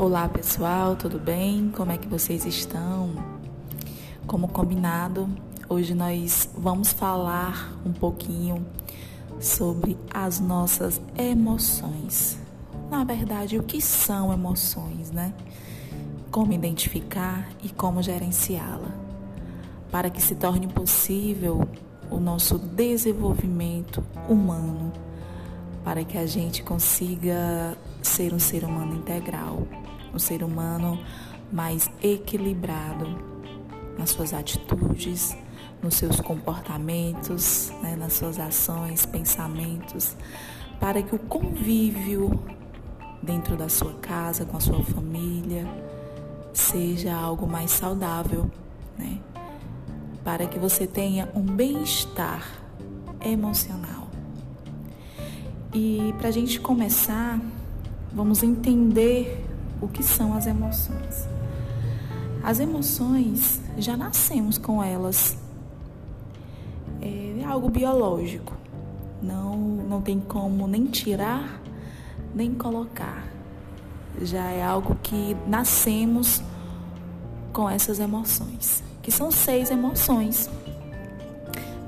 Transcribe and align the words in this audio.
Olá 0.00 0.28
pessoal, 0.28 0.94
tudo 0.94 1.18
bem? 1.18 1.72
Como 1.76 1.90
é 1.90 1.98
que 1.98 2.06
vocês 2.06 2.46
estão? 2.46 3.10
Como 4.28 4.46
combinado, 4.46 5.28
hoje 5.68 5.92
nós 5.92 6.48
vamos 6.56 6.92
falar 6.92 7.76
um 7.84 7.92
pouquinho 7.92 8.64
sobre 9.40 9.98
as 10.14 10.38
nossas 10.38 11.00
emoções. 11.18 12.38
Na 12.88 13.02
verdade, 13.02 13.58
o 13.58 13.64
que 13.64 13.82
são 13.82 14.32
emoções, 14.32 15.10
né? 15.10 15.34
Como 16.30 16.52
identificar 16.52 17.48
e 17.64 17.68
como 17.68 18.00
gerenciá-la, 18.00 18.94
para 19.90 20.10
que 20.10 20.22
se 20.22 20.36
torne 20.36 20.68
possível 20.68 21.68
o 22.08 22.20
nosso 22.20 22.56
desenvolvimento 22.56 24.00
humano, 24.28 24.92
para 25.82 26.04
que 26.04 26.16
a 26.16 26.24
gente 26.24 26.62
consiga 26.62 27.76
ser 28.00 28.32
um 28.32 28.38
ser 28.38 28.62
humano 28.62 28.94
integral 28.94 29.66
um 30.12 30.18
ser 30.18 30.42
humano 30.42 30.98
mais 31.52 31.90
equilibrado 32.02 33.06
nas 33.98 34.10
suas 34.10 34.32
atitudes, 34.32 35.36
nos 35.82 35.94
seus 35.94 36.20
comportamentos, 36.20 37.72
né, 37.82 37.96
nas 37.96 38.14
suas 38.14 38.38
ações, 38.38 39.06
pensamentos, 39.06 40.16
para 40.80 41.02
que 41.02 41.14
o 41.14 41.18
convívio 41.18 42.40
dentro 43.22 43.56
da 43.56 43.68
sua 43.68 43.94
casa, 43.94 44.44
com 44.44 44.56
a 44.56 44.60
sua 44.60 44.82
família, 44.82 45.66
seja 46.52 47.14
algo 47.14 47.46
mais 47.46 47.70
saudável, 47.70 48.50
né? 48.96 49.18
Para 50.24 50.46
que 50.46 50.58
você 50.58 50.86
tenha 50.86 51.28
um 51.34 51.42
bem-estar 51.42 52.46
emocional. 53.20 54.08
E 55.72 56.14
para 56.18 56.28
a 56.28 56.32
gente 56.32 56.60
começar, 56.60 57.40
vamos 58.12 58.42
entender 58.42 59.47
o 59.80 59.88
que 59.88 60.02
são 60.02 60.34
as 60.34 60.46
emoções. 60.46 61.28
As 62.42 62.60
emoções 62.60 63.60
já 63.76 63.96
nascemos 63.96 64.58
com 64.58 64.82
elas. 64.82 65.36
É 67.00 67.44
algo 67.44 67.68
biológico. 67.68 68.54
Não, 69.22 69.56
não 69.56 70.00
tem 70.00 70.20
como 70.20 70.66
nem 70.66 70.86
tirar, 70.86 71.60
nem 72.34 72.54
colocar. 72.54 73.24
Já 74.22 74.44
é 74.50 74.62
algo 74.62 74.96
que 75.02 75.36
nascemos 75.46 76.42
com 77.52 77.68
essas 77.68 77.98
emoções, 77.98 78.82
que 79.02 79.10
são 79.10 79.30
seis 79.30 79.70
emoções. 79.70 80.48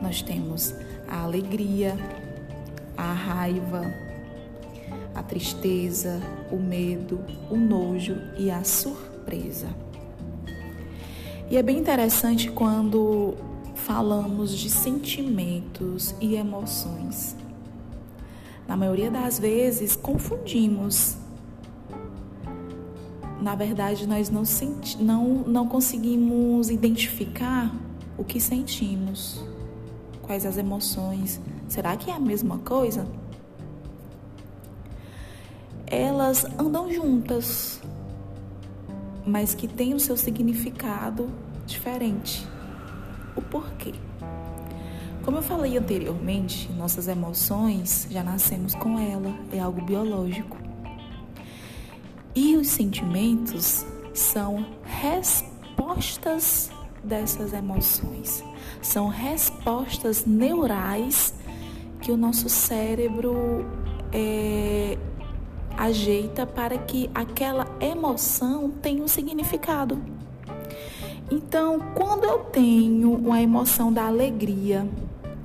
Nós 0.00 0.22
temos 0.22 0.74
a 1.08 1.22
alegria, 1.22 1.96
a 2.96 3.12
raiva, 3.12 3.82
a 5.20 5.22
tristeza, 5.22 6.18
o 6.50 6.56
medo, 6.56 7.20
o 7.50 7.56
nojo 7.56 8.16
e 8.38 8.50
a 8.50 8.64
surpresa. 8.64 9.68
E 11.50 11.58
é 11.58 11.62
bem 11.62 11.78
interessante 11.78 12.50
quando 12.50 13.34
falamos 13.74 14.56
de 14.56 14.70
sentimentos 14.70 16.14
e 16.22 16.36
emoções. 16.36 17.36
Na 18.66 18.76
maioria 18.76 19.10
das 19.10 19.38
vezes, 19.38 19.94
confundimos. 19.94 21.16
Na 23.42 23.54
verdade, 23.54 24.06
nós 24.06 24.30
não, 24.30 24.44
senti 24.44 25.02
não, 25.02 25.44
não 25.46 25.68
conseguimos 25.68 26.70
identificar 26.70 27.74
o 28.16 28.24
que 28.24 28.40
sentimos, 28.40 29.44
quais 30.22 30.46
as 30.46 30.56
emoções. 30.56 31.40
Será 31.68 31.94
que 31.94 32.10
é 32.10 32.14
a 32.14 32.20
mesma 32.20 32.58
coisa? 32.58 33.06
Elas 35.90 36.44
andam 36.58 36.90
juntas, 36.92 37.80
mas 39.26 39.54
que 39.54 39.66
têm 39.66 39.92
o 39.92 40.00
seu 40.00 40.16
significado 40.16 41.28
diferente. 41.66 42.46
O 43.36 43.42
porquê? 43.42 43.92
Como 45.24 45.36
eu 45.36 45.42
falei 45.42 45.76
anteriormente, 45.76 46.72
nossas 46.72 47.08
emoções 47.08 48.06
já 48.10 48.22
nascemos 48.22 48.74
com 48.74 48.98
ela, 48.98 49.34
é 49.52 49.58
algo 49.58 49.82
biológico. 49.82 50.56
E 52.34 52.56
os 52.56 52.68
sentimentos 52.68 53.84
são 54.14 54.64
respostas 54.84 56.70
dessas 57.02 57.52
emoções. 57.52 58.42
São 58.80 59.08
respostas 59.08 60.24
neurais 60.24 61.34
que 62.00 62.10
o 62.10 62.16
nosso 62.16 62.48
cérebro 62.48 63.66
é, 64.12 64.96
ajeita 65.80 66.44
para 66.44 66.76
que 66.76 67.10
aquela 67.14 67.66
emoção 67.80 68.70
tenha 68.70 69.02
um 69.02 69.08
significado. 69.08 69.98
Então, 71.30 71.80
quando 71.94 72.24
eu 72.24 72.40
tenho 72.40 73.14
uma 73.14 73.40
emoção 73.40 73.90
da 73.90 74.04
alegria, 74.04 74.86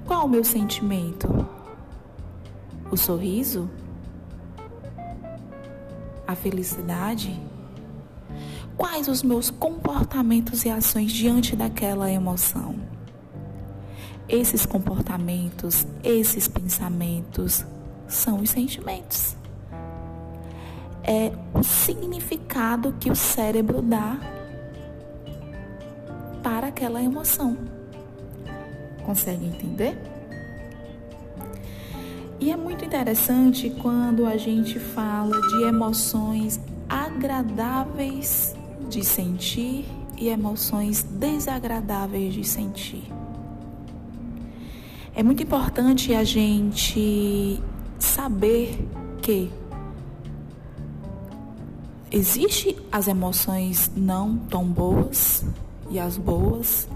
qual 0.05 0.25
o 0.25 0.29
meu 0.29 0.43
sentimento? 0.43 1.47
O 2.91 2.97
sorriso? 2.97 3.69
A 6.27 6.35
felicidade? 6.35 7.39
Quais 8.75 9.07
os 9.07 9.23
meus 9.23 9.49
comportamentos 9.49 10.65
e 10.65 10.69
ações 10.69 11.13
diante 11.13 11.55
daquela 11.55 12.11
emoção? 12.11 12.75
Esses 14.27 14.65
comportamentos, 14.65 15.87
esses 16.03 16.45
pensamentos 16.45 17.65
são 18.05 18.41
os 18.41 18.49
sentimentos 18.49 19.37
é 21.05 21.31
o 21.53 21.63
significado 21.63 22.93
que 22.99 23.11
o 23.11 23.15
cérebro 23.15 23.81
dá 23.81 24.17
para 26.41 26.67
aquela 26.67 27.01
emoção. 27.01 27.55
Consegue 29.05 29.45
entender? 29.45 29.97
E 32.39 32.51
é 32.51 32.57
muito 32.57 32.83
interessante 32.83 33.69
quando 33.81 34.25
a 34.25 34.35
gente 34.35 34.79
fala 34.79 35.39
de 35.41 35.63
emoções 35.63 36.59
agradáveis 36.89 38.55
de 38.89 39.03
sentir 39.03 39.85
e 40.17 40.27
emoções 40.29 41.03
desagradáveis 41.03 42.33
de 42.33 42.43
sentir. 42.43 43.03
É 45.13 45.23
muito 45.23 45.43
importante 45.43 46.13
a 46.13 46.23
gente 46.23 47.61
saber 47.97 48.77
que 49.21 49.49
Existem 52.15 52.77
as 52.89 53.09
emoções 53.09 53.91
não 53.93 54.37
tão 54.37 54.63
boas 54.63 55.43
e 55.89 55.99
as 55.99 56.17
boas, 56.17 56.87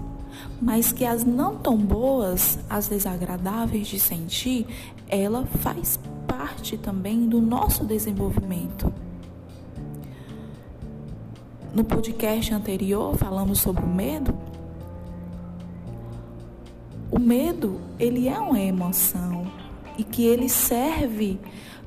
mas 0.62 0.92
que 0.92 1.04
as 1.04 1.24
não 1.24 1.56
tão 1.56 1.76
boas, 1.76 2.58
as 2.70 2.88
desagradáveis 2.88 3.86
de 3.86 4.00
sentir, 4.00 4.66
ela 5.10 5.44
faz 5.44 6.00
parte 6.26 6.78
também 6.78 7.28
do 7.28 7.38
nosso 7.38 7.84
desenvolvimento. 7.84 8.90
No 11.74 11.84
podcast 11.84 12.54
anterior 12.54 13.14
falamos 13.14 13.60
sobre 13.60 13.84
o 13.84 13.88
medo. 13.88 14.34
O 17.10 17.18
medo, 17.18 17.78
ele 17.98 18.26
é 18.26 18.38
uma 18.38 18.58
emoção 18.58 19.52
e 19.98 20.02
que 20.02 20.24
ele 20.24 20.48
serve 20.48 21.38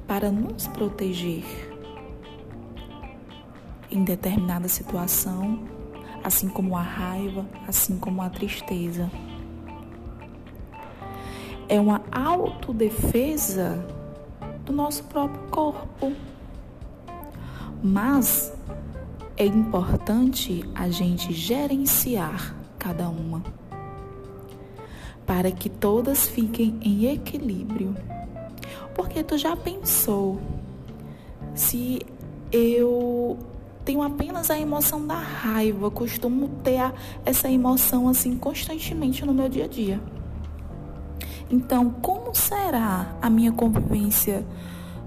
para 0.06 0.30
nos 0.30 0.68
proteger 0.68 1.72
em 3.94 4.04
determinada 4.04 4.68
situação, 4.68 5.59
assim 6.24 6.50
como 6.50 6.76
a 6.76 6.81
raiva, 6.81 7.46
assim 7.68 7.98
como 7.98 8.22
a 8.22 8.30
tristeza. 8.30 9.09
É 11.70 11.80
uma 11.80 12.02
autodefesa 12.12 13.86
do 14.66 14.73
nosso 14.73 15.03
próprio 15.03 15.41
corpo. 15.50 16.12
Mas 17.84 18.53
é 19.38 19.46
importante 19.46 20.64
a 20.73 20.90
gente 20.90 21.32
gerenciar 21.32 22.56
cada 22.79 23.09
uma 23.09 23.44
para 25.26 25.52
que 25.52 25.70
todas 25.70 26.28
fiquem 26.28 26.79
em 26.82 27.12
equilíbrio. 27.14 27.96
Porque 28.96 29.23
tu 29.23 29.38
já 29.38 29.56
pensou 29.56 30.40
se 31.53 32.00
eu 32.52 33.38
tenho 33.84 34.02
apenas 34.02 34.50
a 34.50 34.58
emoção 34.58 35.06
da 35.06 35.16
raiva, 35.18 35.91
costumo 35.91 36.50
ter 36.64 36.78
a, 36.78 36.94
essa 37.26 37.50
emoção 37.50 38.08
assim 38.08 38.38
constantemente 38.38 39.26
no 39.26 39.34
meu 39.34 39.50
dia 39.50 39.66
a 39.66 39.68
dia. 39.68 40.02
Então, 41.50 41.90
como 41.90 42.34
será 42.34 43.16
a 43.22 43.30
minha 43.30 43.52
convivência 43.52 44.46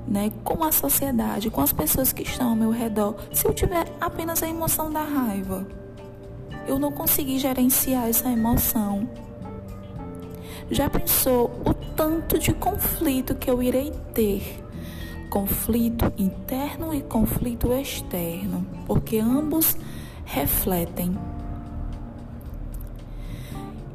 né, 0.07 0.31
com 0.45 0.63
a 0.63 0.71
sociedade, 0.71 1.51
com 1.51 1.61
as 1.61 1.73
pessoas 1.73 2.13
que 2.13 2.23
estão 2.23 2.51
ao 2.51 2.57
meu 2.57 2.71
redor, 2.71 3.17
se 3.33 3.47
eu 3.47 3.53
tiver 3.53 3.91
apenas 4.01 4.43
a 4.43 4.49
emoção 4.49 4.93
da 4.93 5.03
raiva? 5.03 5.67
Eu 6.67 6.79
não 6.79 6.93
consegui 6.93 7.39
gerenciar 7.39 8.09
essa 8.09 8.29
emoção. 8.29 9.09
Já 10.71 10.91
pensou 10.91 11.51
o 11.65 11.73
tanto 11.73 12.39
de 12.39 12.53
conflito 12.53 13.35
que 13.35 13.49
eu 13.51 13.63
irei 13.63 13.93
ter 14.13 14.66
conflito 15.27 16.13
interno 16.17 16.95
e 16.95 17.03
conflito 17.03 17.73
externo, 17.73 18.67
porque 18.87 19.19
ambos 19.19 19.77
refletem. 20.25 21.17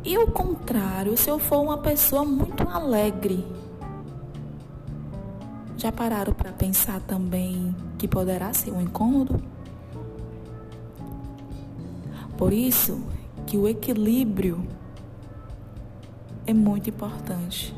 E 0.03 0.17
o 0.17 0.27
contrário, 0.27 1.15
se 1.17 1.29
eu 1.29 1.37
for 1.37 1.61
uma 1.61 1.77
pessoa 1.77 2.25
muito 2.25 2.67
alegre, 2.67 3.45
já 5.77 5.91
pararam 5.91 6.33
para 6.33 6.51
pensar 6.51 6.99
também 7.01 7.75
que 7.97 8.07
poderá 8.07 8.53
ser 8.53 8.71
um 8.71 8.81
incômodo? 8.81 9.41
Por 12.37 12.51
isso 12.51 13.01
que 13.45 13.57
o 13.57 13.67
equilíbrio 13.67 14.65
é 16.47 16.53
muito 16.53 16.89
importante 16.89 17.75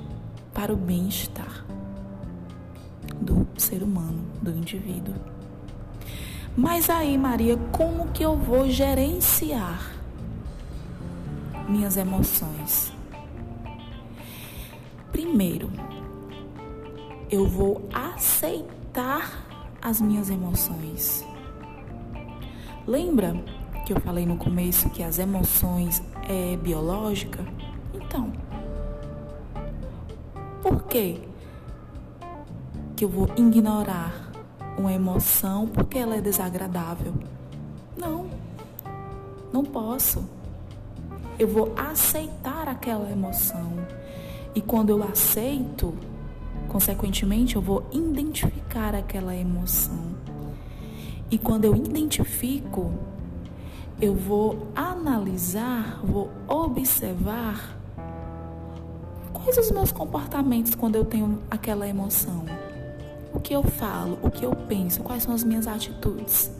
para 0.53 0.73
o 0.73 0.77
bem-estar 0.77 1.65
ser 3.57 3.83
humano, 3.83 4.23
do 4.41 4.51
indivíduo. 4.51 5.15
Mas 6.55 6.89
aí, 6.89 7.17
Maria, 7.17 7.57
como 7.71 8.09
que 8.09 8.23
eu 8.23 8.37
vou 8.37 8.69
gerenciar 8.69 9.91
minhas 11.67 11.97
emoções? 11.97 12.93
Primeiro, 15.11 15.71
eu 17.29 17.47
vou 17.47 17.89
aceitar 17.91 19.47
as 19.81 19.99
minhas 19.99 20.29
emoções. 20.29 21.25
Lembra 22.85 23.33
que 23.85 23.93
eu 23.93 23.99
falei 23.99 24.25
no 24.25 24.37
começo 24.37 24.89
que 24.91 25.01
as 25.01 25.17
emoções 25.17 26.03
é 26.29 26.55
biológica? 26.57 27.43
Então, 27.93 28.31
por 30.61 30.83
quê? 30.83 31.19
Que 32.95 33.05
eu 33.05 33.09
vou 33.09 33.29
ignorar 33.35 34.31
uma 34.77 34.93
emoção 34.93 35.67
porque 35.67 35.97
ela 35.97 36.15
é 36.15 36.21
desagradável? 36.21 37.13
Não, 37.97 38.27
não 39.51 39.63
posso. 39.63 40.23
Eu 41.37 41.47
vou 41.47 41.73
aceitar 41.75 42.67
aquela 42.67 43.09
emoção. 43.11 43.73
E 44.55 44.61
quando 44.61 44.89
eu 44.89 45.03
aceito, 45.03 45.93
consequentemente, 46.67 47.55
eu 47.55 47.61
vou 47.61 47.85
identificar 47.91 48.93
aquela 48.93 49.35
emoção. 49.35 50.13
E 51.29 51.37
quando 51.37 51.65
eu 51.65 51.75
identifico, 51.75 52.91
eu 53.99 54.13
vou 54.13 54.67
analisar, 54.75 55.99
vou 56.03 56.29
observar 56.47 57.75
quais 59.31 59.57
os 59.57 59.71
meus 59.71 59.91
comportamentos 59.91 60.75
quando 60.75 60.95
eu 60.95 61.05
tenho 61.05 61.39
aquela 61.49 61.87
emoção. 61.87 62.45
O 63.33 63.39
que 63.39 63.53
eu 63.53 63.63
falo, 63.63 64.19
o 64.21 64.29
que 64.29 64.45
eu 64.45 64.55
penso, 64.55 65.01
quais 65.01 65.23
são 65.23 65.33
as 65.33 65.43
minhas 65.43 65.67
atitudes. 65.67 66.51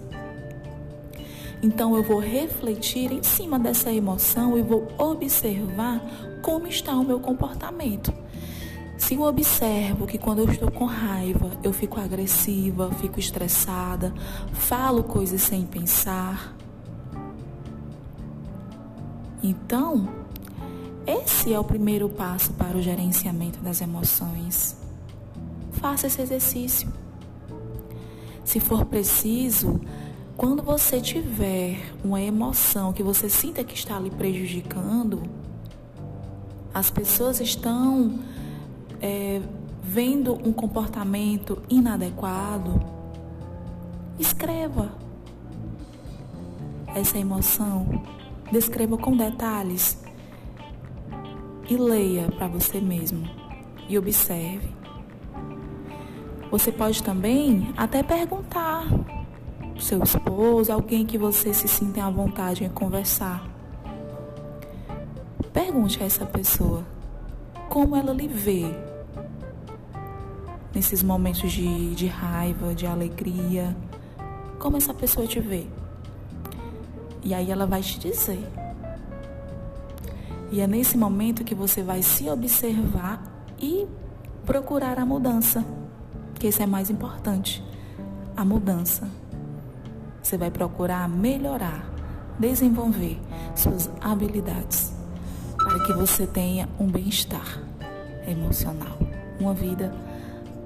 Então 1.61 1.95
eu 1.95 2.03
vou 2.03 2.19
refletir 2.19 3.11
em 3.11 3.23
cima 3.23 3.57
dessa 3.57 3.91
emoção 3.91 4.57
e 4.57 4.61
vou 4.61 4.87
observar 4.97 6.01
como 6.41 6.67
está 6.67 6.93
o 6.93 7.05
meu 7.05 7.19
comportamento. 7.19 8.13
Se 8.97 9.15
eu 9.15 9.21
observo 9.21 10.05
que 10.05 10.17
quando 10.17 10.39
eu 10.39 10.49
estou 10.49 10.71
com 10.71 10.85
raiva, 10.85 11.51
eu 11.63 11.71
fico 11.71 11.99
agressiva, 11.99 12.91
fico 12.91 13.19
estressada, 13.19 14.13
falo 14.53 15.03
coisas 15.03 15.41
sem 15.41 15.65
pensar, 15.65 16.55
então, 19.43 20.07
esse 21.05 21.53
é 21.53 21.59
o 21.59 21.65
primeiro 21.65 22.07
passo 22.07 22.53
para 22.53 22.77
o 22.77 22.81
gerenciamento 22.81 23.59
das 23.59 23.81
emoções. 23.81 24.82
Faça 25.83 26.07
esse 26.07 26.21
exercício. 26.21 26.87
Se 28.45 28.61
for 28.61 28.85
preciso, 28.85 29.81
quando 30.37 30.63
você 30.63 31.01
tiver 31.01 31.77
uma 32.05 32.21
emoção 32.21 32.93
que 32.93 33.03
você 33.03 33.27
sinta 33.27 33.65
que 33.65 33.73
está 33.73 33.99
lhe 33.99 34.09
prejudicando, 34.09 35.21
as 36.73 36.89
pessoas 36.89 37.41
estão 37.41 38.17
é, 39.01 39.41
vendo 39.81 40.35
um 40.47 40.53
comportamento 40.53 41.61
inadequado, 41.69 42.81
escreva 44.17 44.93
essa 46.95 47.17
emoção 47.17 48.01
Descreva 48.53 48.99
com 48.99 49.17
detalhes 49.17 49.97
e 51.67 51.75
leia 51.75 52.31
para 52.33 52.47
você 52.47 52.79
mesmo 52.79 53.27
e 53.89 53.97
observe. 53.97 54.82
Você 56.53 56.71
pode 56.71 57.01
também 57.01 57.73
até 57.75 58.03
perguntar 58.03 58.85
seu 59.79 60.03
esposo, 60.03 60.71
alguém 60.71 61.03
que 61.03 61.17
você 61.17 61.51
se 61.51 61.67
sinta 61.67 62.05
à 62.05 62.11
vontade 62.11 62.63
em 62.63 62.69
conversar. 62.69 63.43
Pergunte 65.51 66.03
a 66.03 66.05
essa 66.05 66.27
pessoa 66.27 66.85
como 67.67 67.95
ela 67.95 68.13
lhe 68.13 68.27
vê 68.27 68.65
nesses 70.75 71.01
momentos 71.01 71.51
de, 71.51 71.95
de 71.95 72.05
raiva, 72.05 72.75
de 72.75 72.85
alegria. 72.85 73.75
Como 74.59 74.77
essa 74.77 74.93
pessoa 74.93 75.25
te 75.25 75.39
vê? 75.39 75.65
E 77.23 77.33
aí 77.33 77.49
ela 77.49 77.65
vai 77.65 77.81
te 77.81 77.97
dizer. 77.97 78.47
E 80.51 80.61
é 80.61 80.67
nesse 80.67 80.99
momento 80.99 81.43
que 81.43 81.55
você 81.55 81.81
vai 81.81 82.03
se 82.03 82.29
observar 82.29 83.23
e 83.59 83.87
procurar 84.45 84.99
a 84.99 85.05
mudança, 85.05 85.65
que 86.43 86.49
isso 86.49 86.61
é 86.61 86.65
mais 86.65 86.89
importante. 86.89 87.63
A 88.35 88.43
mudança. 88.43 89.07
Você 90.21 90.37
vai 90.37 90.51
procurar 90.51 91.07
melhorar, 91.07 91.89
desenvolver 92.37 93.17
suas 93.55 93.89
habilidades 94.01 94.91
para 95.55 95.79
que 95.85 95.93
você 95.93 96.27
tenha 96.27 96.67
um 96.77 96.85
bem-estar 96.85 97.61
emocional, 98.27 98.97
uma 99.39 99.53
vida 99.53 99.95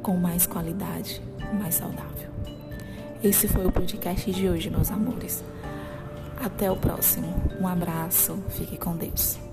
com 0.02 0.18
mais 0.18 0.48
qualidade, 0.48 1.22
mais 1.60 1.76
saudável. 1.76 2.32
Esse 3.24 3.48
foi 3.48 3.68
o 3.68 3.72
podcast 3.72 4.32
de 4.32 4.50
hoje, 4.50 4.72
meus 4.72 4.90
amores. 4.90 5.44
Até 6.44 6.72
o 6.72 6.76
próximo. 6.76 7.28
Um 7.62 7.68
abraço. 7.68 8.40
Fique 8.50 8.78
com 8.78 8.96
Deus. 8.96 9.47